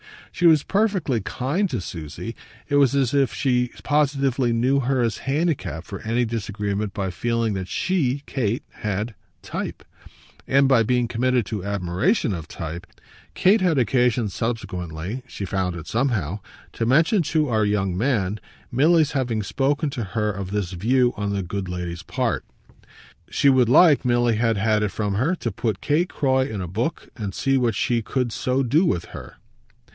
[0.31, 2.35] She was perfectly kind to Susie:
[2.67, 7.53] it was as if she positively knew her as handicapped for any disagreement by feeling
[7.53, 9.83] that she, Kate, had "type,"
[10.47, 12.87] and by being committed to admiration of type.
[13.35, 16.39] Kate had occasion subsequently she found it somehow
[16.73, 18.39] to mention to our young man
[18.71, 22.43] Milly's having spoken to her of this view on the good lady's part.
[23.29, 26.67] She would like Milly had had it from her to put Kate Croy in a
[26.67, 29.35] book and see what she could so do with her.